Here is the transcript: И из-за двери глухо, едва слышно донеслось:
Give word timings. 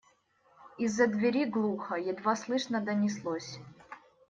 И 0.79 0.85
из-за 0.85 1.05
двери 1.05 1.45
глухо, 1.45 1.95
едва 1.95 2.35
слышно 2.35 2.81
донеслось: 2.81 3.59